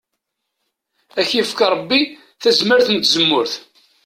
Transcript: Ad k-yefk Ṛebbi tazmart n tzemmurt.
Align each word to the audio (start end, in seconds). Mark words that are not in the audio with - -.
Ad 1.19 1.25
k-yefk 1.29 1.59
Ṛebbi 1.73 2.01
tazmart 2.41 2.87
n 2.91 2.97
tzemmurt. 2.97 3.53